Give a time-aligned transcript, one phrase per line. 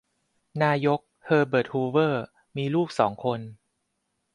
[0.63, 2.23] นายก เฮอเบิร์ต ฮูเวอร์
[2.57, 3.39] มีลูกสองคน